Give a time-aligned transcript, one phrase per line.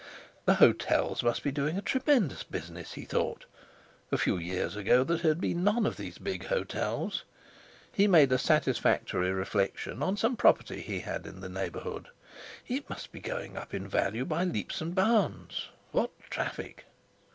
[0.45, 3.45] "The hotels must be doing a tremendous business," he thought.
[4.11, 7.23] A few years ago there had been none of these big hotels.
[7.91, 12.07] He made a satisfactory reflection on some property he had in the neighbourhood.
[12.67, 15.69] It must be going up in value by leaps and bounds!
[15.91, 16.85] What traffic!